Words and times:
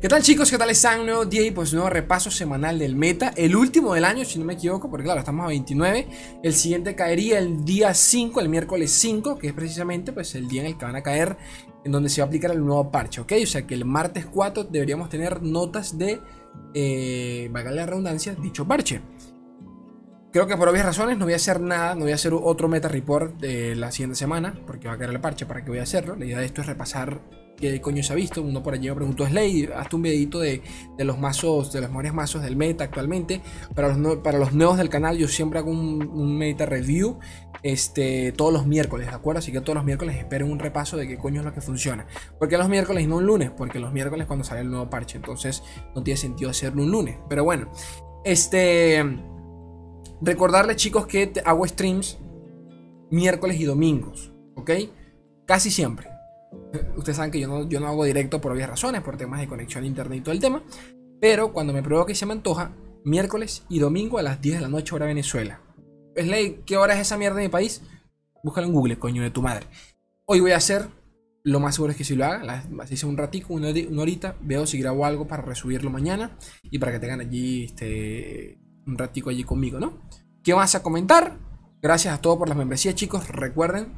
¿Qué 0.00 0.06
tal 0.06 0.22
chicos? 0.22 0.48
¿Qué 0.48 0.56
tal 0.56 0.70
están? 0.70 1.04
Nuevo 1.04 1.24
día 1.24 1.42
y 1.42 1.50
pues 1.50 1.74
nuevo 1.74 1.90
repaso 1.90 2.30
semanal 2.30 2.78
del 2.78 2.94
meta. 2.94 3.32
El 3.34 3.56
último 3.56 3.94
del 3.94 4.04
año, 4.04 4.24
si 4.24 4.38
no 4.38 4.44
me 4.44 4.52
equivoco, 4.52 4.88
porque 4.88 5.02
claro, 5.02 5.18
estamos 5.18 5.44
a 5.44 5.48
29. 5.48 6.06
El 6.40 6.54
siguiente 6.54 6.94
caería 6.94 7.40
el 7.40 7.64
día 7.64 7.92
5, 7.92 8.40
el 8.40 8.48
miércoles 8.48 8.92
5, 8.92 9.40
que 9.40 9.48
es 9.48 9.52
precisamente 9.52 10.12
pues 10.12 10.36
el 10.36 10.46
día 10.46 10.60
en 10.60 10.68
el 10.68 10.78
que 10.78 10.84
van 10.84 10.94
a 10.94 11.02
caer, 11.02 11.36
en 11.84 11.90
donde 11.90 12.10
se 12.10 12.20
va 12.20 12.26
a 12.26 12.28
aplicar 12.28 12.52
el 12.52 12.64
nuevo 12.64 12.92
parche, 12.92 13.20
¿ok? 13.22 13.32
O 13.42 13.46
sea 13.46 13.66
que 13.66 13.74
el 13.74 13.84
martes 13.84 14.24
4 14.26 14.62
deberíamos 14.70 15.08
tener 15.08 15.42
notas 15.42 15.98
de, 15.98 16.20
eh, 16.74 17.48
valga 17.50 17.72
la 17.72 17.84
redundancia, 17.84 18.36
dicho 18.36 18.68
parche. 18.68 19.00
Creo 20.30 20.46
que 20.46 20.56
por 20.56 20.68
obvias 20.68 20.84
razones 20.84 21.16
no 21.16 21.24
voy 21.24 21.32
a 21.32 21.36
hacer 21.36 21.60
nada, 21.60 21.94
no 21.94 22.02
voy 22.02 22.12
a 22.12 22.16
hacer 22.16 22.34
otro 22.34 22.68
meta 22.68 22.88
report 22.88 23.40
de 23.40 23.74
la 23.74 23.90
siguiente 23.90 24.16
semana, 24.16 24.54
porque 24.66 24.86
va 24.86 24.94
a 24.94 24.98
caer 24.98 25.10
el 25.10 25.20
parche, 25.20 25.46
¿para 25.46 25.64
qué 25.64 25.70
voy 25.70 25.78
a 25.78 25.84
hacerlo? 25.84 26.16
La 26.16 26.26
idea 26.26 26.38
de 26.38 26.44
esto 26.44 26.60
es 26.60 26.66
repasar 26.66 27.22
qué 27.56 27.80
coño 27.80 28.02
se 28.02 28.12
ha 28.12 28.16
visto. 28.16 28.42
Uno 28.42 28.62
por 28.62 28.74
allí 28.74 28.90
me 28.90 28.94
preguntó, 28.94 29.26
Slay, 29.26 29.70
hazte 29.74 29.96
un 29.96 30.02
videito 30.02 30.38
de, 30.40 30.62
los 30.98 31.18
mazos, 31.18 31.72
de 31.72 31.80
los 31.80 31.88
mejores 31.88 32.12
mazos 32.12 32.42
del 32.42 32.56
meta 32.56 32.84
actualmente. 32.84 33.40
Para 33.74 33.96
los, 33.96 34.18
para 34.18 34.38
los 34.38 34.52
nuevos 34.52 34.76
del 34.76 34.90
canal, 34.90 35.16
yo 35.16 35.28
siempre 35.28 35.60
hago 35.60 35.70
un, 35.70 36.36
meta 36.38 36.66
review 36.66 37.18
este, 37.62 38.32
todos 38.32 38.52
los 38.52 38.66
miércoles, 38.66 39.08
¿de 39.08 39.14
acuerdo? 39.14 39.38
Así 39.38 39.50
que 39.50 39.62
todos 39.62 39.76
los 39.76 39.84
miércoles 39.84 40.16
esperen 40.16 40.50
un 40.50 40.58
repaso 40.58 40.98
de 40.98 41.08
qué 41.08 41.16
coño 41.16 41.40
es 41.40 41.46
lo 41.46 41.54
que 41.54 41.62
funciona. 41.62 42.06
¿Por 42.38 42.48
qué 42.48 42.58
los 42.58 42.68
miércoles 42.68 43.02
y 43.02 43.06
no 43.06 43.16
un 43.16 43.26
lunes? 43.26 43.50
Porque 43.50 43.78
los 43.80 43.94
miércoles 43.94 44.26
cuando 44.26 44.44
sale 44.44 44.60
el 44.60 44.70
nuevo 44.70 44.90
parche, 44.90 45.16
entonces 45.16 45.62
no 45.94 46.02
tiene 46.02 46.18
sentido 46.18 46.50
hacerlo 46.50 46.82
un 46.82 46.90
lunes. 46.90 47.18
Pero 47.28 47.44
bueno, 47.44 47.72
este. 48.24 49.04
Recordarles, 50.20 50.76
chicos, 50.76 51.06
que 51.06 51.32
hago 51.44 51.66
streams 51.66 52.18
miércoles 53.10 53.60
y 53.60 53.64
domingos, 53.64 54.32
¿ok? 54.56 54.70
Casi 55.46 55.70
siempre. 55.70 56.08
Ustedes 56.96 57.16
saben 57.16 57.30
que 57.30 57.40
yo 57.40 57.48
no, 57.48 57.68
yo 57.68 57.80
no 57.80 57.86
hago 57.86 58.04
directo 58.04 58.40
por 58.40 58.52
obvias 58.52 58.68
razones, 58.68 59.02
por 59.02 59.16
temas 59.16 59.40
de 59.40 59.46
conexión 59.46 59.84
a 59.84 59.86
internet 59.86 60.18
y 60.18 60.22
todo 60.22 60.32
el 60.32 60.40
tema. 60.40 60.62
Pero 61.20 61.52
cuando 61.52 61.72
me 61.72 61.82
provoca 61.82 62.12
y 62.12 62.14
se 62.14 62.26
me 62.26 62.32
antoja, 62.32 62.72
miércoles 63.04 63.64
y 63.68 63.78
domingo 63.78 64.18
a 64.18 64.22
las 64.22 64.40
10 64.40 64.56
de 64.56 64.62
la 64.62 64.68
noche, 64.68 64.94
hora 64.94 65.06
Venezuela. 65.06 65.60
Slay, 66.16 66.62
¿qué 66.66 66.76
hora 66.76 66.94
es 66.94 67.00
esa 67.00 67.16
mierda 67.16 67.38
en 67.38 67.46
mi 67.46 67.50
país? 67.50 67.82
Búscalo 68.42 68.66
en 68.66 68.72
Google, 68.72 68.98
coño 68.98 69.22
de 69.22 69.30
tu 69.30 69.42
madre. 69.42 69.66
Hoy 70.26 70.40
voy 70.40 70.50
a 70.52 70.56
hacer, 70.56 70.88
lo 71.44 71.60
más 71.60 71.76
seguro 71.76 71.92
es 71.92 71.96
que 71.96 72.04
si 72.04 72.14
lo 72.14 72.24
haga, 72.24 72.64
así 72.80 72.96
sea 72.96 73.08
un 73.08 73.16
ratico, 73.16 73.54
una, 73.54 73.68
horita, 73.68 74.36
veo 74.40 74.66
si 74.66 74.78
grabo 74.78 75.06
algo 75.06 75.26
para 75.26 75.42
resubirlo 75.42 75.90
mañana 75.90 76.36
y 76.62 76.78
para 76.78 76.92
que 76.92 76.98
tengan 76.98 77.20
allí 77.20 77.64
este, 77.64 78.58
un 78.88 78.98
ratico 78.98 79.30
allí 79.30 79.44
conmigo, 79.44 79.78
¿no? 79.78 79.92
¿Qué 80.42 80.54
vas 80.54 80.74
a 80.74 80.82
comentar? 80.82 81.38
Gracias 81.80 82.14
a 82.14 82.20
todos 82.20 82.38
por 82.38 82.48
las 82.48 82.58
membresías, 82.58 82.94
chicos. 82.94 83.28
Recuerden 83.28 83.92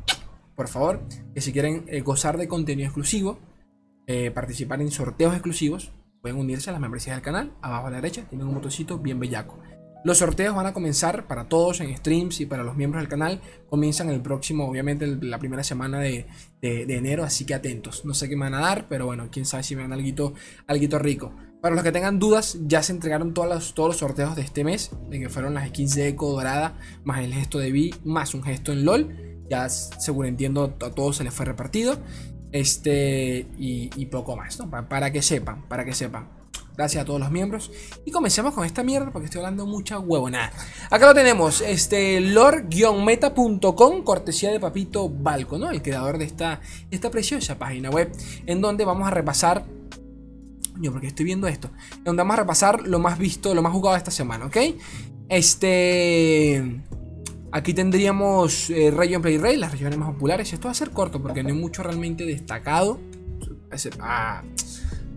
por 0.61 0.69
favor, 0.69 1.01
que 1.33 1.41
si 1.41 1.55
quieren 1.55 1.87
eh, 1.89 2.03
gozar 2.03 2.37
de 2.37 2.47
contenido 2.47 2.87
exclusivo, 2.87 3.39
eh, 4.07 4.31
participar 4.31 4.83
en 4.83 4.91
sorteos 4.91 5.33
exclusivos, 5.33 5.91
pueden 6.21 6.37
unirse 6.37 6.69
a 6.69 6.75
las 6.75 6.83
membresías 6.83 7.17
del 7.17 7.23
canal. 7.23 7.55
Abajo 7.63 7.87
a 7.87 7.91
la 7.91 7.97
derecha 7.97 8.27
tienen 8.29 8.47
un 8.47 8.57
botoncito 8.57 8.99
bien 8.99 9.19
bellaco. 9.19 9.59
Los 10.05 10.19
sorteos 10.19 10.55
van 10.55 10.67
a 10.67 10.75
comenzar 10.75 11.27
para 11.27 11.49
todos 11.49 11.81
en 11.81 11.97
streams 11.97 12.43
y 12.43 12.45
para 12.45 12.63
los 12.63 12.77
miembros 12.77 13.03
del 13.03 13.09
canal. 13.09 13.41
Comienzan 13.71 14.11
el 14.11 14.21
próximo, 14.21 14.69
obviamente, 14.69 15.07
la 15.07 15.39
primera 15.39 15.65
semana 15.65 15.99
de, 15.99 16.27
enero, 16.61 17.25
así 17.25 17.47
que 17.47 17.55
atentos. 17.55 18.05
No 18.05 18.13
sé 18.13 18.29
qué 18.29 18.37
me 18.37 18.43
van 18.43 18.55
a 18.55 18.61
dar, 18.61 18.87
pero 18.87 19.07
bueno, 19.07 19.29
quién 19.33 19.47
sabe 19.47 19.63
si 19.63 19.75
me 19.75 19.81
dan 19.81 19.95
algo, 19.95 20.35
rico. 20.99 21.35
Para 21.61 21.75
los 21.75 21.85
que 21.85 21.93
tengan 21.93 22.19
dudas, 22.19 22.59
ya 22.67 22.83
se 22.83 22.93
entregaron 22.93 23.35
todos 23.35 23.49
los, 23.49 23.75
todos 23.75 23.91
los 23.91 23.97
sorteos 23.99 24.35
de 24.35 24.43
este 24.43 24.65
mes, 24.65 24.91
de 25.11 25.21
que 25.21 25.29
fueron 25.29 25.55
las 25.55 25.69
skins 25.69 25.95
de 25.95 26.09
Eco 26.09 26.31
Dorada, 26.31 26.79
más 27.05 27.21
el 27.21 27.35
gesto 27.35 27.59
de 27.59 27.71
Vi, 27.71 27.95
más 28.05 28.35
un 28.35 28.43
gesto 28.43 28.73
en 28.73 28.85
LOL 28.85 29.31
ya 29.51 29.69
según 29.69 30.27
entiendo 30.27 30.77
a 30.81 30.91
todos 30.91 31.17
se 31.17 31.25
les 31.25 31.35
fue 31.35 31.45
repartido. 31.45 31.99
Este 32.53 33.47
y, 33.59 34.07
poco 34.07 34.37
más, 34.37 34.59
¿no? 34.59 34.71
Para, 34.71 35.13
que 35.13 35.23
sepan, 35.23 35.69
para 35.69 35.85
que 35.85 35.93
sepan. 35.93 36.29
Gracias 36.77 37.03
a 37.03 37.05
todos 37.05 37.21
los 37.21 37.31
miembros. 37.31 37.71
Y 38.05 38.11
comencemos 38.11 38.55
con 38.55 38.65
esta 38.65 38.83
mierda 38.83 39.11
porque 39.13 39.27
estoy 39.27 39.41
hablando 39.41 39.67
mucha 39.67 39.99
huevonada. 39.99 40.53
Acá 40.89 41.07
lo 41.07 41.15
tenemos, 41.15 41.61
este 41.61 42.21
lore-meta.com, 42.21 44.03
cortesía 44.03 44.51
de 44.51 44.59
Papito 44.59 45.09
Balco, 45.09 45.59
¿no? 45.59 45.71
El 45.71 45.83
creador 45.83 46.19
de 46.19 46.25
esta, 46.25 46.61
esta 46.91 47.11
preciosa 47.11 47.59
página 47.59 47.91
web, 47.91 48.11
en 48.47 48.61
donde 48.61 48.85
vamos 48.85 49.07
a 49.07 49.11
repasar 49.11 49.65
porque 50.89 51.09
estoy 51.09 51.25
viendo 51.27 51.47
esto. 51.47 51.71
Donde 52.05 52.23
vamos 52.23 52.35
a 52.35 52.41
repasar 52.41 52.87
lo 52.87 52.99
más 52.99 53.19
visto, 53.19 53.55
lo 53.55 53.63
más 53.63 53.73
jugado 53.73 53.97
esta 53.97 54.11
semana, 54.11 54.47
¿ok? 54.47 54.57
Este. 55.29 56.83
Aquí 57.53 57.75
tendríamos 57.75 58.71
eh, 58.71 58.93
Region 58.93 59.21
Play 59.23 59.39
Rail, 59.39 59.61
las 59.61 59.73
regiones 59.73 59.99
más 59.99 60.11
populares. 60.13 60.53
Esto 60.53 60.69
va 60.69 60.73
a 60.73 60.75
ser 60.75 60.91
corto 60.91 61.21
porque 61.21 61.43
no 61.43 61.49
hay 61.49 61.55
mucho 61.57 61.83
realmente 61.83 62.25
destacado. 62.25 63.01
Ah, 64.01 64.43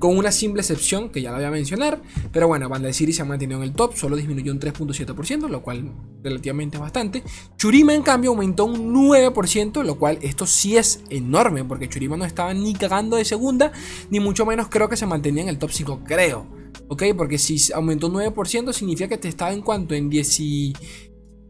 con 0.04 0.18
una 0.18 0.34
simple 0.34 0.60
excepción 0.60 1.08
que 1.08 1.22
ya 1.22 1.32
la 1.32 1.38
voy 1.38 1.46
a 1.46 1.50
mencionar. 1.50 2.02
Pero 2.34 2.50
bueno, 2.50 2.68
Banda 2.68 2.88
de 2.88 2.94
City 2.94 3.14
se 3.14 3.22
ha 3.22 3.26
mantenido 3.26 3.60
en 3.60 3.64
el 3.64 3.74
top, 3.74 3.96
solo 3.96 4.18
disminuyó 4.18 4.52
un 4.52 4.60
3.7%, 4.60 5.48
lo 5.48 5.64
cual 5.64 5.94
relativamente 6.22 6.76
es 6.76 6.82
bastante. 6.82 7.24
Churima, 7.56 7.94
en 7.94 8.02
cambio, 8.02 8.32
aumentó 8.32 8.66
un 8.66 8.94
9%, 8.94 9.82
lo 9.82 9.98
cual 9.98 10.20
esto 10.22 10.46
sí 10.46 10.76
es 10.76 11.06
enorme, 11.10 11.64
porque 11.64 11.88
Churima 11.88 12.18
no 12.18 12.26
estaba 12.26 12.54
ni 12.54 12.74
cagando 12.74 13.16
de 13.16 13.24
segunda, 13.24 13.72
ni 14.10 14.20
mucho 14.20 14.46
menos 14.46 14.68
creo 14.68 14.90
que 14.90 14.98
se 14.98 15.06
mantenía 15.06 15.44
en 15.44 15.48
el 15.48 15.58
top 15.58 15.72
5, 15.72 16.02
creo. 16.06 16.48
¿Ok? 16.90 17.04
Porque 17.16 17.38
si 17.38 17.72
aumentó 17.72 18.08
un 18.08 18.16
9% 18.16 18.74
significa 18.74 19.08
que 19.08 19.18
te 19.18 19.30
estaba 19.30 19.54
en 19.54 19.62
cuanto 19.62 19.96
en 19.96 20.10
10 20.10 20.28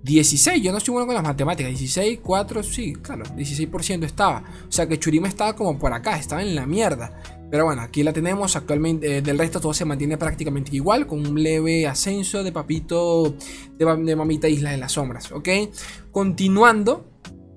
16, 0.03 0.61
yo 0.61 0.73
no 0.73 0.79
estoy 0.79 0.91
bueno 0.91 1.07
con 1.07 1.15
las 1.15 1.23
matemáticas. 1.23 1.69
16, 1.69 2.19
4, 2.21 2.61
sí, 2.61 2.93
claro, 2.93 3.23
16% 3.23 4.03
estaba. 4.03 4.43
O 4.67 4.71
sea 4.71 4.85
que 4.85 4.99
Churima 4.99 5.29
estaba 5.29 5.55
como 5.55 5.79
por 5.79 5.93
acá, 5.93 6.17
estaba 6.17 6.43
en 6.43 6.55
la 6.55 6.65
mierda. 6.65 7.32
Pero 7.53 7.65
bueno, 7.65 7.83
aquí 7.83 8.01
la 8.01 8.13
tenemos 8.13 8.55
actualmente. 8.55 9.17
Eh, 9.17 9.21
del 9.21 9.37
resto 9.37 9.61
todo 9.61 9.75
se 9.75 9.85
mantiene 9.85 10.17
prácticamente 10.17 10.75
igual, 10.75 11.05
con 11.05 11.19
un 11.19 11.43
leve 11.43 11.85
ascenso 11.85 12.43
de 12.43 12.51
Papito, 12.51 13.35
de, 13.77 14.15
Mamita 14.15 14.49
Isla 14.49 14.71
de 14.71 14.77
las 14.77 14.93
Sombras, 14.93 15.31
¿ok? 15.31 15.49
Continuando, 16.11 17.11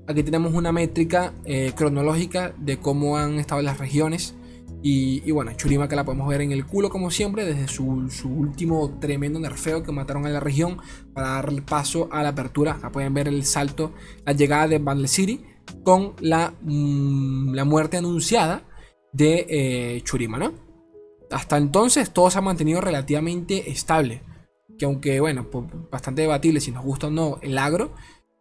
aquí 0.07 0.23
tenemos 0.23 0.53
una 0.53 0.71
métrica 0.71 1.33
eh, 1.47 1.73
cronológica 1.75 2.53
de 2.59 2.77
cómo 2.77 3.17
han 3.17 3.39
estado 3.39 3.63
las 3.63 3.79
regiones. 3.79 4.35
Y, 4.83 5.31
bueno, 5.31 5.53
Churima 5.55 5.89
que 5.89 5.97
la 5.97 6.05
podemos 6.05 6.29
ver 6.29 6.43
en 6.43 6.53
el 6.53 6.67
culo 6.67 6.91
como 6.91 7.11
siempre, 7.11 7.47
desde 7.47 7.67
su, 7.67 7.87
último 8.27 8.99
tremendo 9.01 9.41
nerfeo 9.41 9.83
que 9.83 9.93
mataron 9.93 10.27
en 10.27 10.35
la 10.35 10.41
región 10.41 10.77
para 11.15 11.29
dar 11.29 11.63
paso 11.63 12.11
a 12.13 12.23
la 12.23 12.29
apertura. 12.29 12.73
Acá 12.73 12.93
pueden 12.93 13.15
ver 13.15 13.29
el 13.29 13.47
salto, 13.47 13.95
la 14.27 14.35
llegada 14.35 14.69
de 14.69 14.79
Bundle 14.79 15.09
City 15.09 15.43
con 15.85 16.13
la, 16.21 16.53
mm, 16.61 17.55
la 17.55 17.65
muerte 17.65 17.97
anunciada 17.97 18.63
de 19.17 19.47
eh, 19.49 20.01
Churima, 20.03 20.39
¿no? 20.39 20.53
Hasta 21.31 21.57
entonces 21.57 22.13
todo 22.13 22.31
se 22.31 22.39
ha 22.39 22.43
mantenido 22.43 22.81
relativamente 22.81 23.71
estable. 23.71 24.23
Que 24.79 24.85
aunque, 24.85 25.21
bueno, 25.21 25.49
bastante 25.91 26.23
debatible 26.23 26.61
si 26.61 26.71
nos 26.71 26.85
gusta 26.85 27.07
o 27.07 27.11
no 27.11 27.39
el 27.43 27.57
agro, 27.59 27.95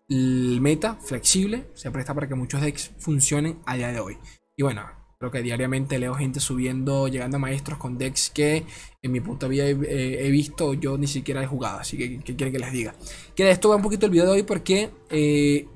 el 0.09 0.59
meta 0.61 0.95
flexible 0.95 1.65
se 1.73 1.91
presta 1.91 2.13
para 2.13 2.27
que 2.27 2.35
muchos 2.35 2.61
decks 2.61 2.91
funcionen 2.99 3.59
a 3.65 3.75
día 3.75 3.91
de 3.91 3.99
hoy. 3.99 4.17
Y 4.55 4.63
bueno, 4.63 4.83
Creo 5.17 5.31
que 5.31 5.41
diariamente 5.41 5.97
leo 5.97 6.13
gente 6.13 6.39
subiendo, 6.41 7.07
llegando 7.07 7.37
a 7.37 7.39
maestros 7.39 7.79
con 7.79 7.97
decks 7.97 8.29
que 8.29 8.65
en 9.01 9.11
mi 9.11 9.21
punto 9.21 9.47
de 9.47 9.49
vista 9.49 9.87
he, 9.89 10.29
visto, 10.29 10.73
yo 10.73 10.97
ni 10.97 11.07
siquiera 11.07 11.41
he 11.41 11.47
jugado. 11.47 11.79
Así 11.79 11.97
que, 11.97 12.19
¿qué 12.19 12.35
quieren 12.35 12.51
que 12.51 12.59
les 12.59 12.71
diga? 12.73 12.95
Que 13.33 13.45
de 13.45 13.51
esto 13.51 13.69
va 13.69 13.77
un 13.77 13.81
poquito 13.81 14.05
el 14.05 14.11
video 14.11 14.25
de 14.25 14.31
hoy 14.31 14.43
porque 14.43 14.89
eh, 15.09 15.67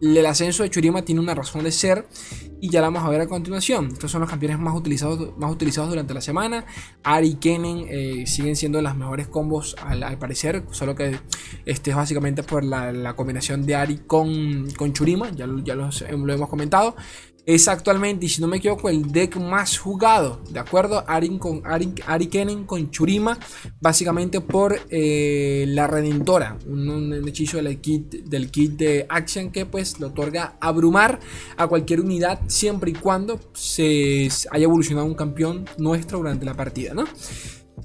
el 0.00 0.26
ascenso 0.26 0.62
de 0.62 0.70
Churima 0.70 1.02
tiene 1.02 1.20
una 1.20 1.34
razón 1.34 1.64
de 1.64 1.72
ser 1.72 2.06
y 2.60 2.70
ya 2.70 2.80
la 2.80 2.88
vamos 2.88 3.04
a 3.04 3.10
ver 3.10 3.20
a 3.20 3.26
continuación. 3.26 3.88
Estos 3.92 4.10
son 4.10 4.20
los 4.20 4.30
campeones 4.30 4.58
más 4.58 4.74
utilizados, 4.74 5.36
más 5.38 5.50
utilizados 5.50 5.90
durante 5.90 6.14
la 6.14 6.20
semana. 6.20 6.66
Ari 7.02 7.28
y 7.28 7.34
Kennen 7.34 7.86
eh, 7.88 8.26
siguen 8.26 8.56
siendo 8.56 8.80
las 8.82 8.96
mejores 8.96 9.28
combos 9.28 9.76
al, 9.82 10.18
parecer, 10.18 10.64
solo 10.70 10.94
que 10.94 11.18
este 11.64 11.90
es 11.90 11.96
básicamente 11.96 12.42
por 12.42 12.64
la, 12.64 13.14
combinación 13.14 13.66
de 13.66 13.74
Ari 13.74 13.98
con, 14.06 14.68
Churima, 14.92 15.30
ya, 15.30 15.46
ya 15.64 15.74
lo 15.74 15.90
hemos 16.08 16.48
comentado 16.48 16.96
es 17.54 17.66
actualmente, 17.66 18.26
y 18.26 18.28
si 18.28 18.40
no 18.40 18.46
me 18.46 18.58
equivoco, 18.58 18.88
el 18.88 19.10
deck 19.10 19.36
más 19.36 19.76
jugado, 19.76 20.40
¿de 20.50 20.60
acuerdo? 20.60 21.02
Arin 21.06 21.38
con 21.38 21.62
Ari, 21.64 21.94
con 22.64 22.90
Churima, 22.90 23.38
básicamente 23.80 24.40
por 24.40 24.78
eh, 24.88 25.64
la 25.68 25.88
Redentora, 25.88 26.56
un, 26.66 27.12
hechizo 27.26 27.56
del 27.56 27.80
kit, 27.80 28.24
del 28.24 28.50
kit 28.50 28.72
de 28.72 29.06
Action 29.08 29.50
que 29.50 29.66
pues 29.66 29.98
le 29.98 30.06
otorga 30.06 30.56
abrumar 30.60 31.18
a 31.56 31.66
cualquier 31.66 32.00
unidad 32.00 32.40
siempre 32.46 32.92
y 32.92 32.94
cuando 32.94 33.40
se 33.52 34.28
haya 34.50 34.64
evolucionado 34.64 35.06
un 35.06 35.14
campeón 35.14 35.64
nuestro 35.76 36.18
durante 36.18 36.44
la 36.44 36.54
partida, 36.54 36.94
¿no? 36.94 37.04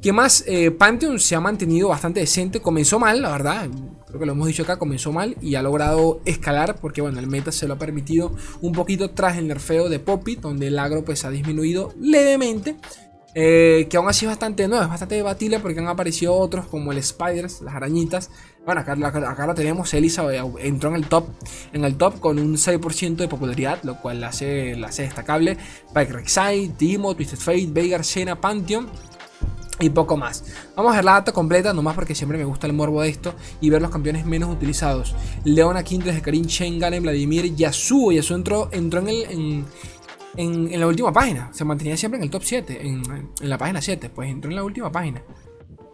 ¿Qué 0.01 0.13
más? 0.13 0.43
Eh, 0.47 0.71
Pantheon 0.71 1.19
se 1.19 1.35
ha 1.35 1.39
mantenido 1.39 1.89
bastante 1.89 2.19
decente. 2.19 2.61
Comenzó 2.61 2.99
mal, 2.99 3.21
la 3.21 3.31
verdad. 3.31 3.67
Creo 4.07 4.19
que 4.19 4.25
lo 4.25 4.33
hemos 4.33 4.47
dicho 4.47 4.63
acá, 4.63 4.77
comenzó 4.77 5.11
mal 5.11 5.35
y 5.41 5.55
ha 5.55 5.61
logrado 5.61 6.21
escalar 6.25 6.77
porque, 6.79 7.01
bueno, 7.01 7.19
el 7.19 7.27
meta 7.27 7.51
se 7.51 7.67
lo 7.67 7.73
ha 7.73 7.77
permitido 7.77 8.35
un 8.61 8.71
poquito 8.71 9.09
tras 9.11 9.37
el 9.37 9.47
nerfeo 9.47 9.89
de 9.89 9.99
Poppy, 9.99 10.35
donde 10.35 10.67
el 10.67 10.79
agro 10.79 11.03
pues 11.03 11.25
ha 11.25 11.29
disminuido 11.29 11.93
levemente. 11.99 12.77
Eh, 13.37 13.87
que 13.89 13.97
aún 13.97 14.07
así 14.07 14.23
es 14.23 14.29
bastante 14.29 14.65
nuevo, 14.69 14.85
es 14.85 14.89
bastante 14.89 15.15
debatible 15.15 15.59
porque 15.59 15.77
han 15.77 15.89
aparecido 15.89 16.33
otros 16.33 16.67
como 16.67 16.93
el 16.93 17.03
Spiders, 17.03 17.59
las 17.61 17.75
arañitas. 17.75 18.31
Bueno, 18.65 18.79
acá, 18.79 18.93
acá, 18.93 19.53
tenemos, 19.53 19.93
Elisa 19.93 20.33
eh, 20.33 20.41
entró 20.59 20.89
en 20.91 20.95
el 20.95 21.07
top 21.07 21.27
en 21.73 21.83
el 21.83 21.97
top 21.97 22.21
con 22.21 22.39
un 22.39 22.55
6% 22.55 23.17
de 23.17 23.27
popularidad, 23.27 23.83
lo 23.83 23.99
cual 23.99 24.21
la 24.21 24.29
hace, 24.29 24.77
la 24.77 24.87
hace 24.87 25.01
destacable. 25.01 25.57
Pike 25.93 26.71
Timo, 26.77 27.13
Twisted 27.13 27.37
Fate, 27.37 27.67
Veigar, 27.67 28.05
Sena, 28.05 28.39
Pantheon 28.39 28.87
y 29.79 29.89
poco 29.89 30.17
más. 30.17 30.43
Vamos 30.75 30.93
a 30.93 30.95
ver 30.95 31.05
la 31.05 31.13
data 31.13 31.31
completa, 31.31 31.73
nomás 31.73 31.95
porque 31.95 32.15
siempre 32.15 32.37
me 32.37 32.45
gusta 32.45 32.67
el 32.67 32.73
morbo 32.73 33.01
de 33.01 33.09
esto 33.09 33.33
y 33.61 33.69
ver 33.69 33.81
los 33.81 33.91
campeones 33.91 34.25
menos 34.25 34.49
utilizados. 34.49 35.15
Leona 35.43 35.83
Kindred, 35.83 36.21
Karim 36.21 36.45
Chen, 36.45 36.79
Galen, 36.79 37.03
Vladimir, 37.03 37.55
Yasuo. 37.55 38.11
Yasuo 38.11 38.37
entró, 38.37 38.69
entró 38.71 39.01
en, 39.01 39.09
el, 39.09 39.65
en, 40.37 40.79
la 40.79 40.87
última 40.87 41.11
página. 41.11 41.49
Se 41.53 41.65
mantenía 41.65 41.97
siempre 41.97 42.17
en 42.17 42.23
el 42.23 42.29
top 42.29 42.43
7, 42.43 42.87
en, 42.87 43.03
en 43.41 43.49
la 43.49 43.57
página 43.57 43.81
7. 43.81 44.09
Pues 44.09 44.29
entró 44.29 44.49
en 44.49 44.55
la 44.55 44.63
última 44.63 44.91
página. 44.91 45.21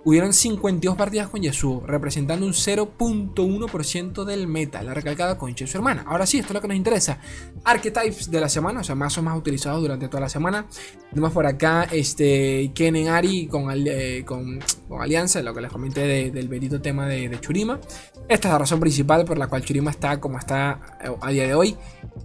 Hubieron 0.03 0.33
52 0.33 0.95
partidas 0.95 1.30
con 1.30 1.42
Yasuo, 1.42 1.83
representando 1.86 2.44
un 2.45 2.53
0.1% 2.53 4.24
del 4.25 4.48
meta, 4.48 4.81
la 4.81 4.95
recalcada 4.95 5.36
de 5.36 5.68
su 5.68 5.77
hermana. 5.77 6.03
Ahora 6.07 6.25
sí, 6.25 6.39
esto 6.39 6.50
es 6.50 6.53
lo 6.56 6.62
que 6.62 6.68
nos 6.68 6.77
interesa. 6.77 7.19
Archetypes 7.63 8.31
de 8.31 8.42
la 8.42 8.50
semana, 8.50 8.80
o 8.80 8.83
sea, 8.83 8.95
más 8.95 9.15
o 9.19 9.21
más 9.21 9.38
utilizados 9.38 9.80
durante 9.81 10.07
toda 10.07 10.21
la 10.21 10.30
semana. 10.30 10.65
Tenemos 11.09 11.31
por 11.33 11.45
acá 11.45 11.83
este 11.92 12.71
Ken 12.74 12.95
Ari 13.09 13.45
con, 13.48 13.68
eh, 13.71 14.24
con, 14.25 14.59
Alianza, 15.00 15.42
lo 15.44 15.53
que 15.53 15.62
les 15.62 15.71
comenté 15.71 16.31
del 16.31 16.48
bendito 16.48 16.81
tema 16.81 17.07
de, 17.07 17.39
Churima. 17.39 17.80
Esta 18.27 18.48
es 18.48 18.51
la 18.51 18.57
razón 18.57 18.80
principal 18.80 19.25
por 19.25 19.38
la 19.38 19.48
cual 19.48 19.63
Churima 19.63 19.92
está 19.92 20.19
como 20.19 20.39
está 20.39 20.98
eh, 21.03 21.12
a 21.21 21.30
día 21.30 21.45
de 21.45 21.53
hoy. 21.53 21.77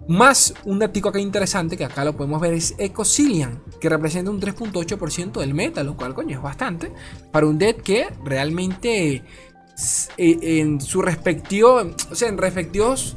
Más 0.09 0.55
un 0.65 0.79
dato 0.79 1.09
acá 1.09 1.19
interesante, 1.19 1.77
que 1.77 1.85
acá 1.85 2.05
lo 2.05 2.17
podemos 2.17 2.41
ver, 2.41 2.55
es 2.55 2.75
Ecosilian, 2.79 3.63
que 3.81 3.89
representa 3.89 4.31
un 4.31 4.41
3.8% 4.41 5.41
del 5.41 5.53
meta, 5.53 5.83
lo 5.83 5.97
cual, 5.97 6.15
coño, 6.15 6.37
es 6.37 6.43
bastante. 6.43 6.93
Para 7.33 7.47
un 7.47 7.59
que 7.75 8.07
realmente 8.25 9.15
eh, 9.17 9.25
en 10.17 10.81
su 10.81 11.03
respectivo, 11.03 11.83
o 12.11 12.15
sea, 12.15 12.29
en 12.29 12.39
respectivos 12.39 13.17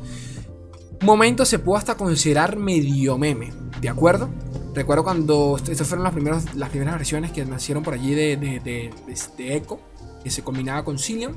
momentos 1.02 1.48
se 1.48 1.60
puede 1.60 1.80
hasta 1.80 1.96
considerar 1.96 2.58
medio 2.58 3.18
meme, 3.18 3.54
¿de 3.80 3.90
acuerdo? 3.90 4.30
Recuerdo 4.74 5.04
cuando 5.04 5.58
estas 5.58 5.88
fueron 5.88 6.04
las 6.04 6.14
primeras, 6.14 6.56
las 6.56 6.70
primeras 6.70 6.96
versiones 6.96 7.32
que 7.32 7.46
nacieron 7.46 7.84
por 7.84 7.94
allí 7.94 8.14
de, 8.14 8.38
de, 8.38 8.60
de, 8.60 8.92
de 9.38 9.56
Echo, 9.56 9.80
que 10.24 10.30
se 10.30 10.44
combinaba 10.44 10.84
con 10.84 11.00
Cillian 11.00 11.36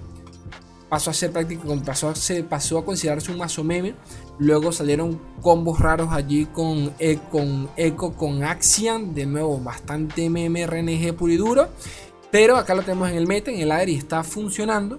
pasó 0.92 1.08
a 1.08 1.14
ser 1.14 1.32
práctico, 1.32 1.74
pasó 1.86 2.14
se 2.14 2.44
pasó 2.44 2.76
a 2.76 2.84
considerarse 2.84 3.32
un 3.32 3.38
mazo 3.38 3.64
meme. 3.64 3.94
Luego 4.38 4.72
salieron 4.72 5.18
combos 5.40 5.80
raros 5.80 6.12
allí 6.12 6.44
con, 6.44 6.92
e, 6.98 7.18
con 7.30 7.70
Echo, 7.78 8.12
con 8.12 8.44
Axian, 8.44 9.14
de 9.14 9.24
nuevo 9.24 9.58
bastante 9.58 10.28
meme 10.28 10.66
RNG 10.66 11.14
puro 11.14 11.32
y 11.32 11.38
duro. 11.38 11.68
Pero 12.32 12.56
acá 12.56 12.74
lo 12.74 12.82
tenemos 12.82 13.10
en 13.10 13.16
el 13.16 13.26
meta, 13.28 13.50
en 13.52 13.60
el 13.60 13.70
aire 13.70 13.92
y 13.92 13.96
está 13.96 14.24
funcionando. 14.24 14.98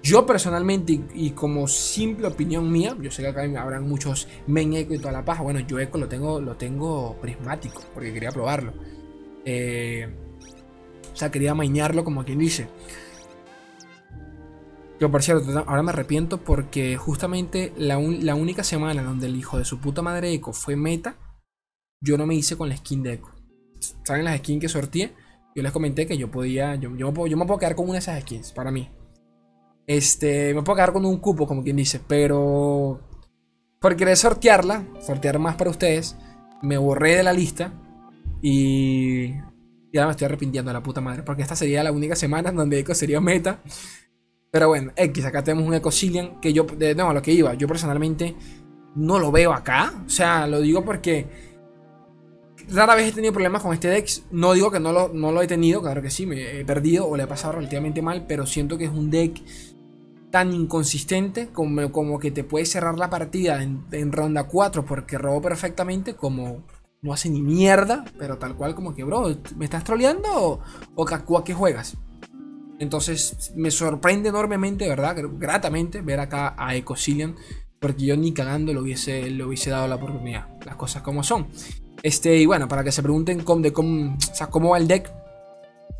Yo 0.00 0.24
personalmente, 0.24 1.00
y, 1.12 1.30
como 1.30 1.66
simple 1.66 2.28
opinión 2.28 2.70
mía, 2.70 2.96
yo 3.00 3.10
sé 3.10 3.22
que 3.22 3.28
acá 3.28 3.42
habrán 3.60 3.88
muchos 3.88 4.28
men 4.46 4.72
eco 4.74 4.94
y 4.94 4.98
toda 4.98 5.10
la 5.10 5.24
paja. 5.24 5.42
Bueno, 5.42 5.58
yo 5.58 5.80
eco 5.80 5.98
lo 5.98 6.06
tengo, 6.06 6.40
lo 6.40 6.56
tengo 6.56 7.16
prismático, 7.20 7.82
porque 7.92 8.12
quería 8.12 8.30
probarlo. 8.30 8.72
Eh, 9.44 10.08
o 11.12 11.16
sea, 11.16 11.32
quería 11.32 11.52
mainearlo 11.54 12.04
como 12.04 12.24
quien 12.24 12.38
dice. 12.38 12.68
Yo, 15.00 15.10
por 15.10 15.24
cierto, 15.24 15.64
ahora 15.66 15.82
me 15.82 15.90
arrepiento 15.90 16.38
porque 16.38 16.96
justamente 16.96 17.72
la, 17.76 17.98
única 17.98 18.62
semana 18.62 19.02
donde 19.02 19.26
el 19.26 19.34
hijo 19.34 19.58
de 19.58 19.64
su 19.64 19.80
puta 19.80 20.00
madre 20.00 20.32
Echo 20.32 20.52
fue 20.52 20.76
meta, 20.76 21.16
yo 22.00 22.16
no 22.16 22.26
me 22.26 22.36
hice 22.36 22.56
con 22.56 22.68
la 22.68 22.76
skin 22.76 23.02
de 23.02 23.14
Echo. 23.14 23.34
¿Saben 24.04 24.24
las 24.24 24.38
skins 24.38 24.60
que 24.60 24.68
sorteé? 24.68 25.25
Yo 25.56 25.62
les 25.62 25.72
comenté 25.72 26.06
que 26.06 26.18
yo 26.18 26.30
podía, 26.30 26.74
yo, 26.74 26.94
yo, 26.96 27.06
me 27.06 27.12
puedo, 27.14 27.28
yo 27.28 27.36
me 27.38 27.46
puedo 27.46 27.58
quedar 27.58 27.74
con 27.74 27.86
una 27.86 27.94
de 27.94 28.00
esas 28.00 28.20
skins, 28.20 28.52
para 28.52 28.70
mí. 28.70 28.90
Este, 29.86 30.52
me 30.52 30.62
puedo 30.62 30.76
quedar 30.76 30.92
con 30.92 31.06
un 31.06 31.16
cupo, 31.16 31.46
como 31.46 31.64
quien 31.64 31.76
dice, 31.76 31.98
pero 32.06 33.00
por 33.80 33.96
querer 33.96 34.18
sortearla, 34.18 34.86
sortear 35.00 35.38
más 35.38 35.56
para 35.56 35.70
ustedes, 35.70 36.14
me 36.60 36.76
borré 36.76 37.16
de 37.16 37.22
la 37.22 37.32
lista 37.32 37.72
y, 38.42 39.28
y 39.28 39.96
ahora 39.96 40.08
me 40.08 40.10
estoy 40.10 40.26
arrepintiendo 40.26 40.68
de 40.68 40.74
la 40.74 40.82
puta 40.82 41.00
madre, 41.00 41.22
porque 41.22 41.40
esta 41.40 41.56
sería 41.56 41.82
la 41.82 41.90
única 41.90 42.16
semana 42.16 42.52
donde 42.52 42.78
Echo 42.78 42.94
sería 42.94 43.22
meta. 43.22 43.62
Pero 44.50 44.68
bueno, 44.68 44.92
X, 44.94 45.24
acá 45.24 45.42
tenemos 45.42 45.66
un 45.66 45.72
Ecosilian 45.72 46.38
que 46.38 46.52
yo, 46.52 46.64
de 46.64 46.94
nuevo, 46.94 47.12
a 47.12 47.14
lo 47.14 47.22
que 47.22 47.32
iba, 47.32 47.54
yo 47.54 47.66
personalmente 47.66 48.36
no 48.94 49.18
lo 49.18 49.32
veo 49.32 49.54
acá. 49.54 50.02
O 50.04 50.10
sea, 50.10 50.46
lo 50.46 50.60
digo 50.60 50.84
porque 50.84 51.45
rara 52.70 52.94
vez 52.94 53.08
he 53.08 53.12
tenido 53.12 53.32
problemas 53.32 53.62
con 53.62 53.72
este 53.72 53.88
deck. 53.88 54.08
No 54.30 54.52
digo 54.52 54.70
que 54.70 54.80
no 54.80 54.92
lo, 54.92 55.08
no 55.08 55.32
lo 55.32 55.42
he 55.42 55.46
tenido, 55.46 55.82
claro 55.82 56.02
que 56.02 56.10
sí, 56.10 56.26
me 56.26 56.60
he 56.60 56.64
perdido 56.64 57.06
o 57.06 57.16
le 57.16 57.24
he 57.24 57.26
pasado 57.26 57.54
relativamente 57.54 58.02
mal, 58.02 58.26
pero 58.26 58.46
siento 58.46 58.78
que 58.78 58.84
es 58.84 58.90
un 58.90 59.10
deck 59.10 59.42
tan 60.30 60.52
inconsistente 60.52 61.48
como, 61.52 61.90
como 61.92 62.18
que 62.18 62.30
te 62.30 62.44
puede 62.44 62.66
cerrar 62.66 62.98
la 62.98 63.08
partida 63.08 63.62
en, 63.62 64.12
ronda 64.12 64.44
4 64.44 64.84
porque 64.84 65.18
robó 65.18 65.40
perfectamente 65.40 66.14
como 66.14 66.64
no 67.02 67.12
hace 67.12 67.30
ni 67.30 67.40
mierda, 67.40 68.04
pero 68.18 68.36
tal 68.36 68.56
cual 68.56 68.74
como 68.74 68.94
que, 68.94 69.04
bro, 69.04 69.34
¿me 69.56 69.64
estás 69.64 69.84
troleando 69.84 70.28
o, 70.34 70.60
o 70.94 71.38
a 71.38 71.44
qué 71.44 71.54
juegas? 71.54 71.96
Entonces 72.78 73.52
me 73.56 73.70
sorprende 73.70 74.28
enormemente, 74.28 74.88
¿verdad? 74.88 75.16
Gratamente 75.38 76.02
ver 76.02 76.20
acá 76.20 76.54
a 76.58 76.74
Ecosilian. 76.74 77.36
Porque 77.80 78.06
yo 78.06 78.16
ni 78.16 78.32
cagando 78.32 78.72
le 78.72 78.80
hubiese, 78.80 79.30
le 79.30 79.44
hubiese 79.44 79.70
dado 79.70 79.86
la 79.86 79.96
oportunidad. 79.96 80.48
Las 80.64 80.76
cosas 80.76 81.02
como 81.02 81.22
son. 81.22 81.46
Este, 82.02 82.36
y 82.36 82.46
bueno, 82.46 82.68
para 82.68 82.84
que 82.84 82.92
se 82.92 83.02
pregunten 83.02 83.42
cómo, 83.42 83.62
de 83.62 83.72
cómo, 83.72 84.16
cómo 84.50 84.70
va 84.70 84.78
el 84.78 84.88
deck. 84.88 85.12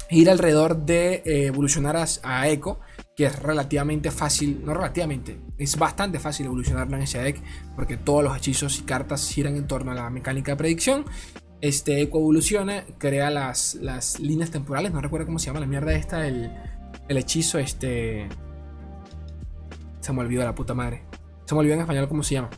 Ir 0.08 0.30
alrededor 0.30 0.84
de 0.86 1.22
eh, 1.24 1.46
evolucionar 1.46 1.96
a, 1.96 2.06
a, 2.22 2.48
Echo. 2.48 2.78
Que 3.16 3.26
es 3.26 3.38
relativamente 3.40 4.10
fácil. 4.10 4.62
No 4.64 4.74
relativamente. 4.74 5.40
Es 5.58 5.76
bastante 5.76 6.18
fácil 6.20 6.46
evolucionarlo 6.46 6.96
en 6.96 7.02
ese 7.02 7.18
deck. 7.18 7.42
Porque 7.74 7.96
todos 7.96 8.22
los 8.22 8.36
hechizos 8.36 8.78
y 8.78 8.82
cartas 8.82 9.28
giran 9.28 9.56
en 9.56 9.66
torno 9.66 9.92
a 9.92 9.94
la 9.94 10.10
mecánica 10.10 10.52
de 10.52 10.56
predicción. 10.56 11.04
Este 11.60 12.02
Echo 12.02 12.18
evoluciona, 12.18 12.84
crea 12.98 13.30
las, 13.30 13.74
las 13.76 14.20
líneas 14.20 14.50
temporales. 14.50 14.92
No 14.92 15.00
recuerdo 15.00 15.26
cómo 15.26 15.38
se 15.38 15.46
llama 15.46 15.60
la 15.60 15.66
mierda 15.66 15.92
esta. 15.94 16.26
El, 16.26 16.52
el 17.08 17.16
hechizo, 17.16 17.58
este. 17.58 18.28
Se 20.00 20.12
me 20.12 20.20
olvidó 20.20 20.44
la 20.44 20.54
puta 20.54 20.74
madre. 20.74 21.02
Se 21.46 21.54
me 21.54 21.60
olvidó 21.60 21.74
en 21.74 21.80
español 21.80 22.08
cómo 22.08 22.22
se 22.22 22.34
llama. 22.34 22.50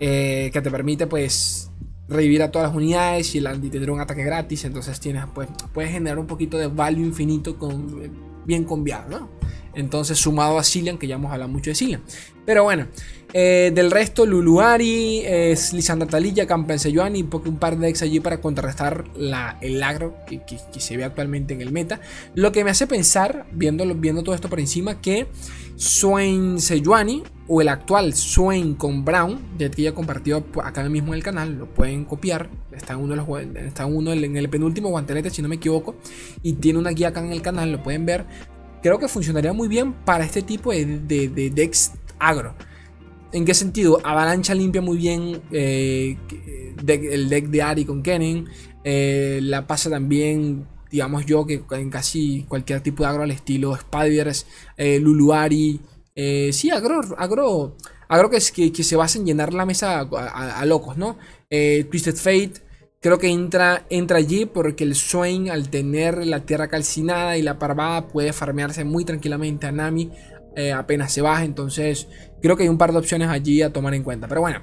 Eh, 0.00 0.50
que 0.52 0.62
te 0.62 0.70
permite, 0.70 1.06
pues, 1.06 1.70
revivir 2.08 2.42
a 2.42 2.50
todas 2.50 2.68
las 2.68 2.76
unidades 2.76 3.34
y, 3.34 3.38
y 3.38 3.70
tener 3.70 3.90
un 3.90 4.00
ataque 4.00 4.24
gratis. 4.24 4.64
Entonces 4.64 4.98
tienes, 5.00 5.24
pues, 5.34 5.48
puedes 5.72 5.90
generar 5.90 6.18
un 6.18 6.26
poquito 6.26 6.58
de 6.58 6.68
value 6.68 7.04
infinito 7.04 7.58
con, 7.58 8.10
bien 8.44 8.64
conviado, 8.64 9.08
¿no? 9.10 9.37
Entonces, 9.78 10.18
sumado 10.18 10.58
a 10.58 10.64
Cillian, 10.64 10.98
que 10.98 11.06
ya 11.06 11.14
hemos 11.14 11.32
hablado 11.32 11.50
mucho 11.50 11.70
de 11.70 11.76
Cillian. 11.76 12.02
Pero 12.44 12.64
bueno, 12.64 12.88
eh, 13.32 13.70
del 13.74 13.90
resto, 13.90 14.24
Luluari, 14.24 15.20
es 15.24 15.72
Lisandra 15.72 16.08
Talilla, 16.08 16.46
Campen 16.46 16.78
Sejuan 16.78 17.14
y 17.14 17.22
un 17.22 17.58
par 17.58 17.78
de 17.78 17.86
decks 17.86 18.02
allí 18.02 18.20
para 18.20 18.40
contrarrestar 18.40 19.04
el 19.60 19.82
agro 19.82 20.16
que, 20.26 20.40
se 20.80 20.96
ve 20.96 21.04
actualmente 21.04 21.54
en 21.54 21.60
el 21.60 21.70
meta. 21.70 22.00
Lo 22.34 22.50
que 22.50 22.64
me 22.64 22.70
hace 22.70 22.86
pensar, 22.86 23.46
viendo, 23.52 23.84
todo 24.24 24.34
esto 24.34 24.48
por 24.48 24.58
encima, 24.60 25.00
que 25.00 25.26
Swain 25.76 26.58
Sejuani 26.58 27.22
o 27.46 27.60
el 27.60 27.68
actual 27.68 28.14
Swain 28.14 28.74
con 28.74 29.04
Brown, 29.04 29.38
de 29.58 29.70
que 29.70 29.82
ya 29.82 29.94
compartido 29.94 30.44
acá 30.64 30.82
mismo 30.88 31.08
en 31.08 31.18
el 31.18 31.22
canal, 31.22 31.58
lo 31.58 31.66
pueden 31.66 32.04
copiar. 32.04 32.48
Está 32.72 32.96
uno, 32.96 33.38
está 33.58 33.86
uno 33.86 34.12
en 34.12 34.36
el 34.36 34.48
penúltimo 34.48 34.88
guantelete, 34.88 35.30
si 35.30 35.42
no 35.42 35.48
me 35.48 35.56
equivoco, 35.56 35.96
y 36.42 36.54
tiene 36.54 36.78
una 36.78 36.90
guía 36.90 37.08
acá 37.08 37.20
en 37.20 37.32
el 37.32 37.42
canal, 37.42 37.72
lo 37.72 37.82
pueden 37.82 38.06
ver. 38.06 38.24
Creo 38.82 38.98
que 38.98 39.08
funcionaría 39.08 39.52
muy 39.52 39.68
bien 39.68 39.92
para 39.92 40.24
este 40.24 40.42
tipo 40.42 40.72
de, 40.72 40.86
de 40.86 41.50
decks 41.50 41.92
agro. 42.18 42.54
¿En 43.32 43.44
qué 43.44 43.52
sentido? 43.52 44.00
Avalancha 44.04 44.54
limpia 44.54 44.80
muy 44.80 44.96
bien 44.96 45.42
eh, 45.52 46.16
el 46.86 47.28
deck 47.28 47.48
de 47.48 47.62
Ari 47.62 47.84
con 47.84 48.02
Kennen. 48.02 48.46
Eh, 48.84 49.40
la 49.42 49.66
pasa 49.66 49.90
también, 49.90 50.66
digamos 50.90 51.26
yo, 51.26 51.46
que 51.46 51.62
en 51.72 51.90
casi 51.90 52.46
cualquier 52.48 52.80
tipo 52.80 53.02
de 53.02 53.10
agro 53.10 53.24
al 53.24 53.30
estilo 53.30 53.76
Spiders, 53.76 54.46
eh, 54.78 54.98
Luluari. 54.98 55.80
sí, 56.14 56.70
agro, 56.70 57.00
agro, 57.18 57.76
agro 58.08 58.30
que, 58.30 58.38
que, 58.54 58.72
que, 58.72 58.82
se 58.82 58.96
basa 58.96 59.18
en 59.18 59.26
llenar 59.26 59.52
la 59.52 59.66
mesa 59.66 60.00
a, 60.00 60.64
locos, 60.64 60.96
¿no? 60.96 61.18
Twisted 61.50 62.16
Fate. 62.16 62.67
Creo 63.00 63.18
que 63.18 63.28
entra, 63.28 63.86
entra 63.90 64.18
allí 64.18 64.44
porque 64.44 64.84
el 64.84 64.94
Swain, 64.94 65.50
al 65.50 65.70
tener 65.70 66.26
la 66.26 66.40
tierra 66.40 66.68
calcinada 66.68 67.36
y 67.36 67.42
la 67.42 67.58
parvada, 67.58 68.08
puede 68.08 68.32
farmearse 68.32 68.84
muy 68.84 69.04
tranquilamente 69.04 69.66
a 69.66 69.72
Nami 69.72 70.10
apenas 70.74 71.12
se 71.12 71.22
baja. 71.22 71.44
Entonces, 71.44 72.08
Creo 72.40 72.56
que 72.56 72.62
hay 72.62 72.68
un 72.68 72.78
par 72.78 72.92
de 72.92 72.98
opciones 72.98 73.28
allí 73.28 73.62
a 73.62 73.72
tomar 73.72 73.94
en 73.94 74.02
cuenta. 74.02 74.28
Pero 74.28 74.40
bueno, 74.40 74.60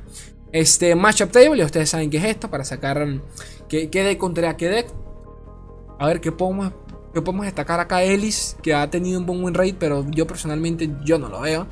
este 0.52 0.96
Matchup 0.96 1.32
Table, 1.32 1.58
ya 1.58 1.66
ustedes 1.66 1.90
saben 1.90 2.10
qué 2.10 2.18
es 2.18 2.24
esto, 2.26 2.50
para 2.50 2.64
sacar 2.64 3.06
mm, 3.06 3.22
qué, 3.68 3.90
deck 3.90 4.18
contra 4.18 4.56
qué 4.56 4.70
deck. 4.70 4.88
A 6.00 6.08
ver 6.08 6.22
qué 6.22 6.32
podemos, 6.32 6.72
qué 7.14 7.22
podemos 7.22 7.46
destacar 7.46 7.80
acá. 7.80 8.04
Ellis, 8.04 8.56
que 8.62 8.74
ha 8.74 8.90
tenido 8.90 9.20
un 9.20 9.26
buen 9.26 9.44
win 9.44 9.54
rate, 9.54 9.76
pero 9.78 10.06
yo 10.10 10.26
personalmente 10.26 10.90
yo 11.04 11.20
no 11.20 11.30
lo 11.30 11.42
veo. 11.42 11.68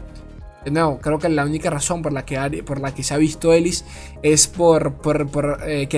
De 0.66 0.72
creo 1.02 1.20
que 1.20 1.28
la 1.28 1.44
única 1.44 1.70
razón 1.70 2.02
por 2.02 2.14
la 2.14 2.26
que, 2.26 2.64
por 2.64 2.80
la 2.80 2.96
que 2.96 3.04
se 3.04 3.14
ha 3.14 3.18
visto 3.18 3.52
Ellis 3.52 3.84
es 4.22 4.48
por, 4.48 4.94
por, 4.94 5.28
por 5.30 5.60
eh, 5.68 5.90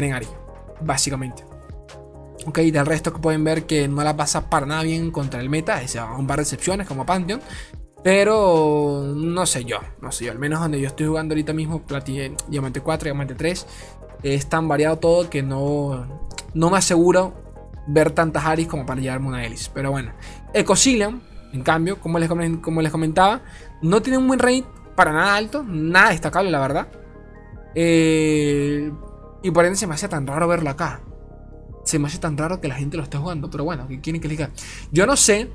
básicamente. 0.85 1.43
Ok, 2.45 2.59
del 2.59 2.85
resto 2.85 3.11
que 3.11 3.19
pueden 3.19 3.43
ver 3.43 3.63
que 3.63 3.87
no 3.87 4.03
la 4.03 4.15
pasa 4.15 4.49
para 4.49 4.65
nada 4.65 4.83
bien 4.83 5.09
contra 5.09 5.41
el 5.41 5.49
meta, 5.49 5.81
es 5.81 5.97
un 6.17 6.27
par 6.27 6.37
de 6.37 6.43
excepciones 6.43 6.87
como 6.87 7.05
Pantheon. 7.05 7.41
Pero 8.03 9.13
no 9.15 9.47
sé 9.47 9.65
yo, 9.65 9.79
no 9.99 10.11
sé 10.11 10.25
yo, 10.25 10.31
al 10.31 10.37
menos 10.37 10.59
donde 10.59 10.79
yo 10.79 10.87
estoy 10.87 11.07
jugando 11.07 11.33
ahorita 11.33 11.53
mismo, 11.53 11.81
Diamante 12.47 12.81
4, 12.81 13.05
Diamante 13.05 13.33
3, 13.33 13.65
es 14.21 14.45
tan 14.47 14.67
variado 14.67 14.99
todo 14.99 15.27
que 15.27 15.41
no, 15.41 16.05
no 16.53 16.69
me 16.69 16.77
aseguro 16.77 17.33
ver 17.87 18.11
tantas 18.11 18.45
Aris 18.45 18.67
como 18.67 18.85
para 18.85 19.01
llevarme 19.01 19.29
una 19.29 19.43
Elis. 19.43 19.71
Pero 19.73 19.89
bueno, 19.89 20.11
Ecosilium, 20.53 21.19
en 21.51 21.63
cambio, 21.63 21.99
como 21.99 22.19
les, 22.19 22.29
como 22.61 22.81
les 22.83 22.91
comentaba, 22.91 23.41
no 23.81 24.03
tiene 24.03 24.19
un 24.19 24.27
buen 24.27 24.39
rate 24.39 24.65
para 24.95 25.11
nada 25.11 25.35
alto, 25.35 25.63
nada 25.63 26.11
destacable, 26.11 26.51
la 26.51 26.59
verdad. 26.59 26.87
Eh, 27.73 28.91
y 29.45 29.51
por 29.51 29.63
ende 29.63 29.77
se 29.77 29.85
me 29.85 29.93
hace 29.93 30.09
tan 30.09 30.25
raro 30.25 30.47
verlo 30.47 30.71
acá. 30.71 31.01
Se 31.83 31.99
me 31.99 32.07
hace 32.07 32.17
tan 32.17 32.35
raro 32.35 32.59
que 32.59 32.67
la 32.67 32.73
gente 32.73 32.97
lo 32.97 33.03
esté 33.03 33.17
jugando. 33.19 33.47
Pero 33.51 33.63
bueno, 33.63 33.87
¿qué 33.87 34.01
quieren 34.01 34.19
que 34.19 34.27
les 34.27 34.39
diga? 34.39 34.51
Yo 34.91 35.05
no 35.05 35.15
sé 35.15 35.51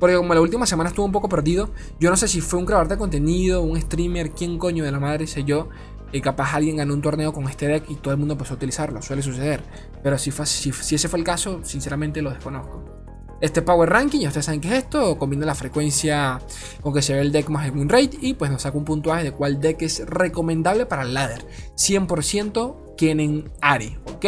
porque 0.00 0.16
como 0.16 0.34
la 0.34 0.40
última 0.40 0.66
semana 0.66 0.88
estuvo 0.88 1.06
un 1.06 1.12
poco 1.12 1.28
perdido, 1.28 1.70
yo 2.00 2.10
no 2.10 2.16
sé 2.16 2.26
si 2.26 2.40
fue 2.40 2.58
un 2.58 2.66
creador 2.66 2.88
de 2.88 2.96
contenido, 2.96 3.62
un 3.62 3.80
streamer, 3.80 4.32
quién 4.32 4.58
coño 4.58 4.82
de 4.82 4.90
la 4.90 4.98
madre 4.98 5.28
sé 5.28 5.44
yo. 5.44 5.68
Y 6.10 6.20
capaz 6.22 6.54
alguien 6.54 6.78
ganó 6.78 6.92
un 6.92 7.02
torneo 7.02 7.32
con 7.32 7.48
este 7.48 7.68
deck 7.68 7.88
y 7.88 7.94
todo 7.94 8.12
el 8.12 8.18
mundo 8.18 8.34
empezó 8.34 8.54
a 8.54 8.56
utilizarlo, 8.56 9.00
suele 9.00 9.22
suceder. 9.22 9.62
Pero 10.02 10.18
si, 10.18 10.32
si, 10.32 10.94
ese 10.96 11.08
fue 11.08 11.20
el 11.20 11.24
caso, 11.24 11.60
sinceramente 11.62 12.22
lo 12.22 12.30
desconozco. 12.30 12.99
Este 13.40 13.62
Power 13.62 13.88
Ranking, 13.88 14.20
ya 14.20 14.28
ustedes 14.28 14.46
saben 14.46 14.60
qué 14.60 14.68
es 14.68 14.74
esto, 14.74 15.18
combina 15.18 15.46
la 15.46 15.54
frecuencia 15.54 16.40
con 16.82 16.92
que 16.92 17.00
se 17.00 17.14
ve 17.14 17.20
el 17.20 17.32
deck 17.32 17.48
más 17.48 17.70
win 17.70 17.88
rate 17.88 18.18
y 18.20 18.34
pues 18.34 18.50
nos 18.50 18.62
saca 18.62 18.76
un 18.76 18.84
puntuaje 18.84 19.24
de 19.24 19.32
cuál 19.32 19.60
deck 19.60 19.80
es 19.82 20.04
recomendable 20.06 20.86
para 20.86 21.02
el 21.02 21.14
ladder. 21.14 21.46
100% 21.76 22.96
tienen 23.00 23.50
Ari, 23.62 23.96
¿ok? 24.04 24.26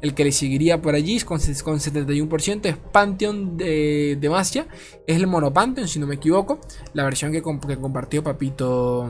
El 0.00 0.12
que 0.12 0.24
le 0.24 0.32
seguiría 0.32 0.82
por 0.82 0.96
allí 0.96 1.20
con, 1.20 1.38
con 1.38 1.78
71% 1.78 2.66
es 2.66 2.76
Pantheon 2.76 3.56
de, 3.56 4.18
de 4.20 4.64
es 5.06 5.16
el 5.16 5.28
Mono 5.28 5.52
Pantheon, 5.52 5.86
si 5.86 6.00
no 6.00 6.08
me 6.08 6.16
equivoco, 6.16 6.58
la 6.94 7.04
versión 7.04 7.30
que, 7.30 7.42
compartió 7.42 8.24
Papito, 8.24 9.08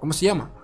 ¿cómo 0.00 0.14
se 0.14 0.24
llama? 0.24 0.54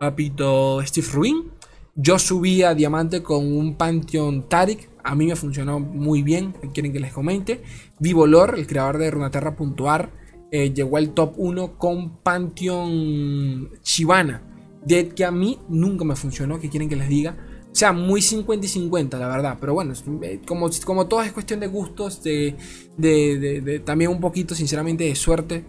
Papito 0.00 0.84
Steve 0.84 1.06
Ruin. 1.12 1.52
Yo 1.94 2.18
subí 2.18 2.64
a 2.64 2.74
Diamante 2.74 3.22
con 3.22 3.44
un 3.44 3.76
Pantheon 3.76 4.48
Tarik, 4.48 4.90
a 5.08 5.14
mí 5.14 5.26
me 5.26 5.36
funcionó 5.36 5.80
muy 5.80 6.22
bien, 6.22 6.52
quieren 6.74 6.92
que 6.92 7.00
les 7.00 7.12
comente. 7.12 7.62
Vivo 7.98 8.26
Lore, 8.26 8.60
el 8.60 8.66
creador 8.66 8.98
de 8.98 9.10
Runaterra.ar, 9.10 10.10
eh, 10.50 10.72
llegó 10.74 10.98
al 10.98 11.14
top 11.14 11.32
1 11.36 11.78
con 11.78 12.18
Pantheon 12.18 13.70
Shivana 13.82 14.42
Dead 14.84 15.08
que 15.08 15.24
a 15.24 15.30
mí 15.30 15.58
nunca 15.68 16.04
me 16.04 16.14
funcionó, 16.14 16.60
que 16.60 16.68
quieren 16.68 16.90
que 16.90 16.96
les 16.96 17.08
diga. 17.08 17.36
O 17.70 17.74
sea, 17.74 17.92
muy 17.92 18.20
50 18.20 18.66
y 18.66 18.68
50, 18.68 19.18
la 19.18 19.28
verdad. 19.28 19.56
Pero 19.58 19.72
bueno, 19.72 19.94
eh, 20.22 20.40
como, 20.46 20.68
como 20.84 21.06
todo 21.06 21.22
es 21.22 21.32
cuestión 21.32 21.60
de 21.60 21.68
gustos, 21.68 22.22
de, 22.22 22.54
de, 22.98 23.82
también 23.84 24.10
un 24.10 24.20
poquito, 24.20 24.54
sinceramente, 24.54 25.04
de 25.04 25.14
suerte. 25.14 25.64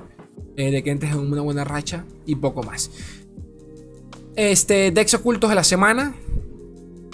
Eh, 0.57 0.71
de 0.71 0.83
que 0.83 0.91
entres 0.91 1.13
en 1.13 1.19
una 1.19 1.41
buena 1.41 1.63
racha 1.63 2.05
y 2.25 2.35
poco 2.35 2.63
más. 2.63 2.91
Este, 4.35 4.91
Dex 4.91 5.13
ocultos 5.13 5.49
de 5.49 5.55
la 5.55 5.63
semana. 5.63 6.13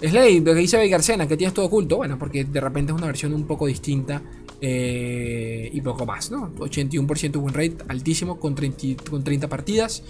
Slay, 0.02 0.40
lo 0.40 0.54
que 0.54 0.60
dice 0.60 0.88
Garcena, 0.88 1.28
que 1.28 1.38
tienes 1.38 1.54
todo 1.54 1.66
oculto. 1.66 1.98
Bueno, 1.98 2.20
porque 2.20 2.44
de 2.44 2.62
repente 2.62 2.92
es 2.92 2.98
una 2.98 3.08
versión 3.08 3.34
un 3.34 3.46
poco 3.46 3.68
distinta. 3.68 4.22
Eh, 4.62 5.70
y 5.74 5.82
poco 5.82 6.06
más, 6.06 6.32
¿no? 6.32 6.52
81% 6.56 7.38
win 7.38 7.54
rate, 7.54 7.78
altísimo, 7.88 8.40
con 8.40 8.56
30, 8.56 9.04
con 9.10 9.24
30 9.24 9.48
partidas. 9.48 10.02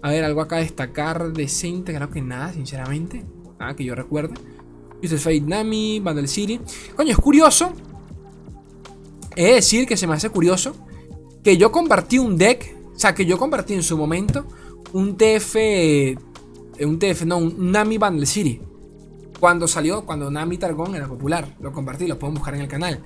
A 0.00 0.10
ver, 0.10 0.24
algo 0.24 0.40
acá 0.40 0.56
a 0.56 0.60
destacar 0.60 1.32
decente, 1.32 1.94
creo 1.94 2.10
que 2.10 2.20
nada, 2.20 2.52
sinceramente. 2.52 3.24
Nada 3.58 3.76
que 3.76 3.84
yo 3.84 3.94
recuerde. 3.94 4.34
Es 5.02 5.20
Fate 5.20 5.40
Nami, 5.40 6.00
Vandal 6.00 6.28
City. 6.28 6.60
Coño, 6.96 7.10
es 7.10 7.18
curioso. 7.18 7.72
Es 9.36 9.54
decir, 9.56 9.86
que 9.86 9.96
se 9.96 10.06
me 10.06 10.14
hace 10.14 10.30
curioso 10.30 10.74
que 11.42 11.56
yo 11.56 11.72
compartí 11.72 12.18
un 12.18 12.36
deck. 12.36 12.76
O 12.94 12.98
sea, 12.98 13.14
que 13.14 13.26
yo 13.26 13.38
compartí 13.38 13.74
en 13.74 13.82
su 13.82 13.96
momento 13.96 14.46
un 14.92 15.16
TF. 15.16 15.56
Eh, 15.56 16.16
un 16.80 16.98
TF, 16.98 17.24
no, 17.24 17.38
un 17.38 17.70
Nami 17.70 17.98
Vandal 17.98 18.26
City. 18.26 18.60
Cuando 19.42 19.66
salió, 19.66 20.06
cuando 20.06 20.30
Nami 20.30 20.56
Targon 20.56 20.94
era 20.94 21.08
popular. 21.08 21.56
Lo 21.58 21.72
compartí, 21.72 22.06
lo 22.06 22.16
pueden 22.16 22.34
buscar 22.34 22.54
en 22.54 22.60
el 22.60 22.68
canal. 22.68 23.02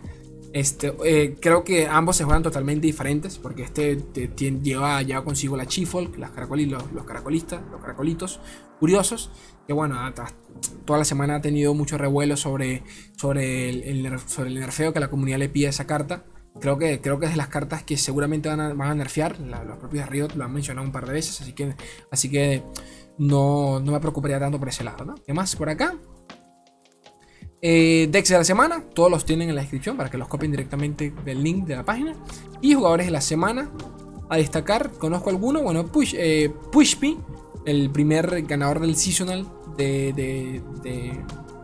Este, 0.52 0.93
eh, 1.02 1.35
creo 1.40 1.64
que 1.64 1.87
ambos 1.87 2.14
se 2.14 2.25
juegan 2.25 2.43
totalmente 2.43 2.87
diferentes, 2.87 3.38
porque 3.38 3.62
este 3.62 3.97
lleva, 4.62 5.00
lleva 5.00 5.25
consigo 5.25 5.57
la 5.57 5.64
Chifolk, 5.64 6.19
las 6.19 6.33
los, 6.37 6.93
los, 6.93 7.05
caracolistas, 7.07 7.62
los 7.71 7.81
caracolitos 7.81 8.38
curiosos, 8.78 9.31
que 9.66 9.73
bueno, 9.73 9.97
toda 10.85 10.99
la 10.99 11.07
semana 11.07 11.37
ha 11.37 11.40
tenido 11.40 11.73
mucho 11.73 11.97
revuelo 11.97 12.37
sobre, 12.37 12.83
sobre, 13.16 13.71
el, 13.71 14.19
sobre 14.26 14.50
el 14.50 14.61
nerfeo 14.61 14.93
que 14.93 15.00
la 15.00 15.09
comunidad 15.09 15.38
le 15.38 15.49
pide 15.49 15.69
a 15.69 15.71
esa 15.71 15.87
carta. 15.87 16.25
Creo 16.61 16.76
que, 16.76 17.00
creo 17.00 17.19
que 17.19 17.25
es 17.25 17.33
de 17.33 17.38
las 17.38 17.49
cartas 17.49 17.83
que 17.83 17.97
seguramente 17.97 18.50
van 18.50 18.61
a, 18.61 18.75
van 18.75 18.90
a 18.90 18.95
nerfear, 18.95 19.40
los 19.40 19.78
propios 19.78 20.07
Riot 20.07 20.35
lo 20.35 20.45
han 20.45 20.52
mencionado 20.52 20.87
un 20.87 20.93
par 20.93 21.07
de 21.07 21.14
veces, 21.14 21.40
así 21.40 21.55
que, 21.55 21.75
así 22.11 22.31
que 22.31 22.62
no, 23.16 23.81
no 23.81 23.93
me 23.93 24.00
preocuparía 24.00 24.38
tanto 24.38 24.59
por 24.59 24.69
ese 24.69 24.85
lado. 24.85 25.02
¿no? 25.07 25.14
¿Qué 25.26 25.33
más 25.33 25.57
por 25.57 25.71
acá? 25.71 25.95
Eh, 27.62 28.08
decks 28.10 28.28
de 28.28 28.38
la 28.38 28.44
semana, 28.44 28.84
todos 28.94 29.10
los 29.10 29.25
tienen 29.25 29.48
en 29.48 29.54
la 29.54 29.62
descripción 29.62 29.96
para 29.96 30.10
que 30.10 30.18
los 30.18 30.28
copien 30.28 30.50
directamente 30.50 31.12
del 31.25 31.42
link 31.42 31.66
de 31.66 31.76
la 31.76 31.84
página. 31.84 32.14
Y 32.60 32.75
jugadores 32.75 33.06
de 33.06 33.12
la 33.12 33.20
semana 33.20 33.70
a 34.28 34.36
destacar, 34.36 34.90
conozco 34.92 35.30
alguno, 35.30 35.62
bueno, 35.62 35.86
Push, 35.86 36.14
eh, 36.16 36.52
Pushpi, 36.72 37.18
el 37.64 37.90
primer 37.90 38.42
ganador 38.42 38.80
del 38.80 38.96
seasonal 38.96 39.46
de, 39.76 40.62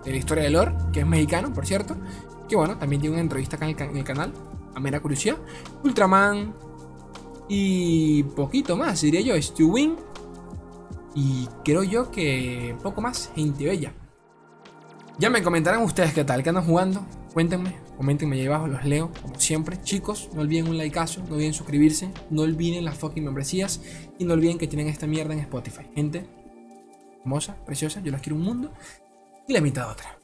la 0.05 0.17
historia 0.17 0.45
de 0.45 0.51
lore, 0.51 0.75
que 0.93 1.01
es 1.01 1.07
mexicano, 1.07 1.53
por 1.53 1.67
cierto. 1.67 1.97
Que 2.49 2.57
bueno, 2.57 2.77
también 2.77 3.01
tiene 3.01 3.15
una 3.15 3.23
entrevista 3.23 3.57
acá 3.57 3.69
en 3.69 3.97
el, 3.97 4.05
canal, 4.05 4.33
a 4.75 4.81
mera 4.81 5.01
curiosidad. 5.01 5.37
Ultraman 5.85 6.55
y 7.49 8.23
poquito 8.25 8.77
más, 8.77 9.01
diría 9.01 9.21
yo, 9.21 9.41
Stu 9.41 9.73
Wing. 9.73 9.97
Y 11.15 11.47
creo 11.65 11.83
yo 11.83 12.11
que 12.11 12.75
poco 12.83 13.01
más, 13.01 13.31
gente 13.35 13.65
bella. 13.65 13.93
Ya 15.23 15.31
me 15.31 15.41
comentarán 15.41 15.83
ustedes 15.83 16.13
qué 16.13 16.25
tal, 16.25 16.43
qué 16.43 16.49
andan 16.49 16.65
jugando. 16.65 17.07
Cuéntenme, 17.33 17.77
coméntenme 17.97 18.35
ahí 18.35 18.47
abajo, 18.47 18.67
los 18.67 18.85
leo, 18.85 19.13
como 19.23 19.39
siempre. 19.39 19.81
Chicos, 19.81 20.29
no 20.35 20.41
olviden 20.41 20.67
un 20.67 20.77
likeazo, 20.77 21.23
no 21.29 21.37
olviden 21.37 21.55
suscribirse, 21.55 22.11
no 22.29 22.43
olviden 22.43 22.85
las 22.85 22.99
fucking 22.99 23.23
membresías 23.23 23.81
y 24.19 24.25
no 24.25 24.35
olviden 24.35 24.59
que 24.59 24.67
tienen 24.67 24.89
esta 24.89 25.07
mierda 25.07 25.33
en 25.33 25.39
Spotify. 25.39 25.87
Gente 25.95 26.27
hermosa, 27.21 27.55
preciosa, 27.65 28.01
yo 28.01 28.11
las 28.11 28.21
quiero 28.21 28.35
un 28.35 28.43
mundo 28.43 28.73
y 29.47 29.53
la 29.53 29.61
mitad 29.61 29.93
otra. 29.93 30.22